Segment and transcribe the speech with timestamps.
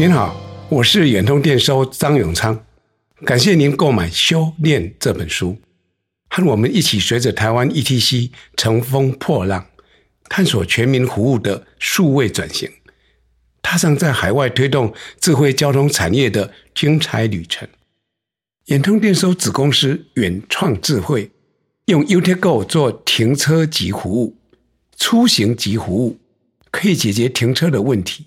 [0.00, 0.34] 您好，
[0.70, 2.64] 我是远通电收张永昌，
[3.26, 5.58] 感谢您购买《修炼》这本书，
[6.30, 9.66] 和我们一起随着台湾 ETC 乘风破浪，
[10.24, 12.70] 探索全民服务的数位转型，
[13.60, 17.68] 踏上在海外推动智慧交通产业的精彩旅程。
[18.68, 21.30] 远通电收子公司远创智慧，
[21.84, 24.38] 用 UTGO 做停车及服务、
[24.96, 26.18] 出行及服务，
[26.70, 28.24] 可以解决停车的问题。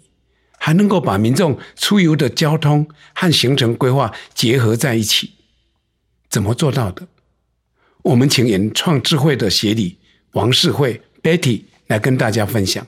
[0.65, 5.31] 还能够把民众出游的交通和行程规划结合在一起，
[6.29, 7.05] 怎么做到的？
[8.01, 9.97] 我们请原创智慧的协理
[10.31, 12.87] 王世慧 Betty 来跟大家分享。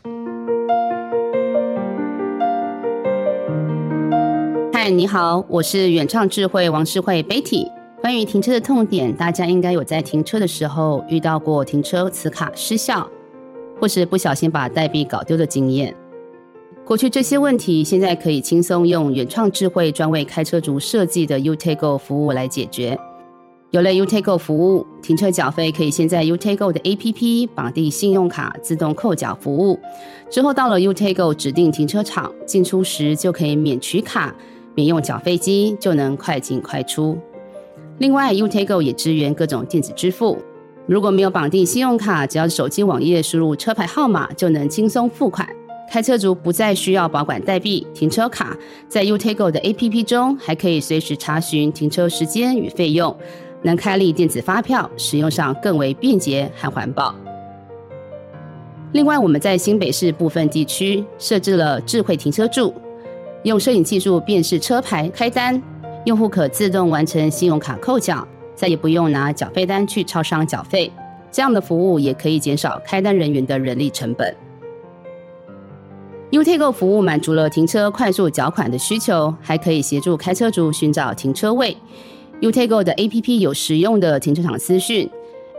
[4.71, 7.69] 嗨，你好，我是原创智慧王世慧 Betty。
[7.99, 13.11] 关于停车的痛点，大家应该有在停车的时候遇到过停车磁卡失效，
[13.81, 15.93] 或是不小心把代币搞丢的经验。
[16.85, 22.95] 过去这些问题，现在可以轻松用原创智慧专为开车族设计的 UTago 服务来解决。
[23.71, 29.79] 有了 UTago 服务，停车缴费可以先在 UTago 的 APP 绑定信用卡自动扣缴服务，
[30.29, 34.33] 之后到了 UTago 指定停车场进出时就可以免取卡、
[34.75, 37.17] 免用缴费机，就能快进快出。
[37.97, 40.37] 另外，UTago 也支援各种电子支付，
[40.85, 45.49] 如果没有绑定信用卡，只要手机网页输入车牌号码就能轻松付款。
[45.89, 48.55] 开车族不再需要保管代币、停车卡，
[48.87, 53.15] 在 UTago 的 APP 中还可以随时查询停车时间与费用，
[53.61, 57.15] 能开立电子发票，使用上更为便捷和环保。
[58.91, 62.73] 另外，我们在新北市部分地区设置了智慧停车柱，
[63.43, 65.61] 用摄影技术辨识车牌开单，
[66.05, 70.91] 用户可自动完成信用卡扣缴，再也不用拿缴费单去超商缴费。
[71.31, 74.33] 这样的服务也可以减少开单人员的人力成本。
[76.31, 81.75] U-Tego 服务满足了停车快速缴款的需求，还可以协助开车族寻找停车位。
[82.41, 85.09] U-Tego 的 APP 有实用的停车场资讯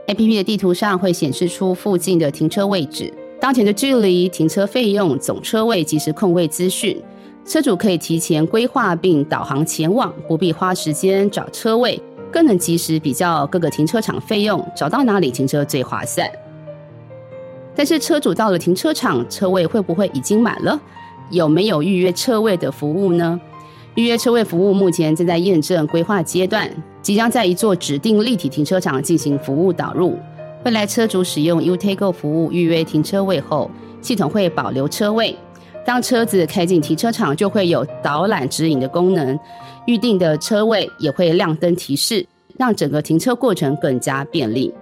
[0.08, 7.00] ，APP 的地图上会显示出附近的停车位置、当前的距离、停车费用、总车位及时空位资讯。
[7.44, 11.98] 车主可以提前规划并导航前往，不必花时间找车位，
[12.32, 16.28] 更能及时比较各个停车场费用，找到哪里停车最划算。
[17.76, 20.80] 但是车主到了停车场，车位会不会已经满了？
[21.30, 23.38] 有没有预约车位的服务呢？
[23.94, 26.70] 预约车位服务目前正在验证规划阶段，
[27.02, 30.18] 即将在一座指定立体停车场进行服务导入。
[30.64, 33.70] 未来车主使用 UTago 服务预约停车位后，
[34.00, 35.36] 系统会保留车位。
[35.84, 39.38] 当车子开进停车场，就会有导览指引的功能，
[39.86, 42.26] 预定的车位也会亮灯提示，
[42.58, 44.74] 让整个停车过程更加便利。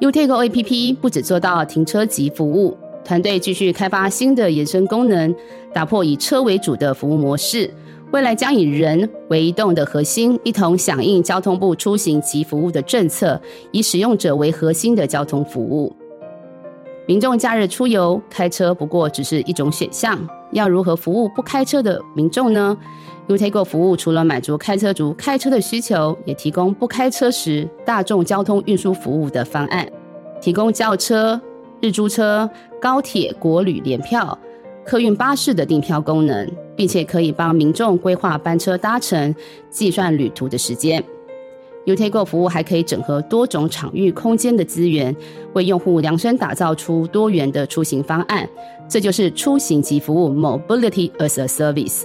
[0.00, 5.34] UTago APP 不只做到停车及服务，团队继续开发新的延伸功能，
[5.72, 7.68] 打破以车为主的服务模式。
[8.12, 13.40] 未来将以人为移动的核心，一同响应交通部出行及服务的政策，
[13.72, 15.92] 以使用者为核心的交通服务。
[17.06, 20.16] 民众假日出游开车不过只是一种选项，
[20.52, 22.76] 要如何服务不开车的民众呢
[23.28, 29.86] ？UTago 服务除了满足开车族开车的需求，也提供不开车时大众交通运输服务的方案，
[30.40, 31.40] 提供轿车、
[31.80, 32.48] 日租车、
[32.80, 34.38] 高铁、国旅联票、
[34.84, 39.34] 客运巴士的订票功能，并且可以帮民众规划班车搭乘、
[39.68, 41.04] 计算旅途的时间。
[41.88, 45.14] UTago 服务还可以整合多种场域空间的资源，
[45.54, 48.46] 为用户量身打造出多元的出行方案。
[48.86, 52.02] 这就是出行及服务 （Mobility as a Service）。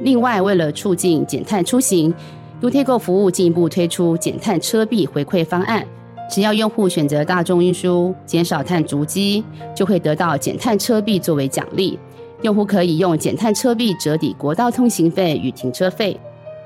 [0.00, 2.12] 另外，为了促进减碳出行
[2.60, 5.86] ，UTago 服务进一步推出减碳车币回馈方案。
[6.28, 9.44] 只要用户选择大众运输，减少碳足迹，
[9.76, 11.96] 就会得到减碳车币作为奖励。
[12.42, 16.18] 用户可以用减碳车币折抵国道通行费与停车费。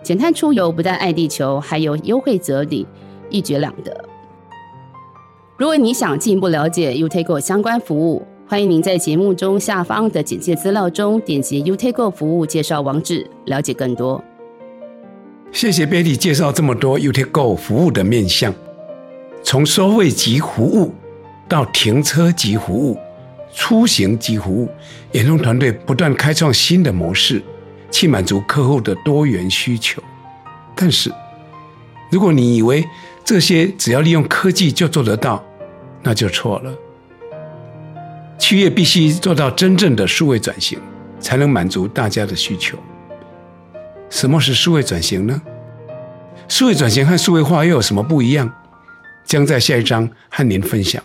[0.09, 2.87] 减碳出游不但爱地球，还有优惠折抵，
[3.29, 3.95] 一举两得。
[5.59, 14.25] 如果你想进一步了解 UTago 相关服务，欢迎您在节目中下方的简介资料中点击 UTago 服务介绍网址，了解更多。
[15.53, 18.55] 谢谢 Betty 介绍这么多 UTago 服务的面向，
[19.43, 20.95] 从收费及服务
[21.47, 22.97] 到停车及服务、
[23.53, 24.71] 出行及服务，
[25.13, 27.43] 研通团队不断开创新的模式，
[27.91, 30.03] 去满足客户的多元需求。
[30.75, 31.13] 但是，
[32.11, 32.87] 如果你以为
[33.25, 35.45] 这些只要利用科技就做得到，
[36.03, 36.75] 那就错了。
[38.39, 40.79] 企业必须做到真正的数位转型，
[41.19, 42.79] 才能满足大家的需求。
[44.09, 45.43] 什么是数位转型呢？
[46.49, 48.51] 数位转型和数位化又有什么不一样？
[49.25, 51.03] 将在下一章和您分享。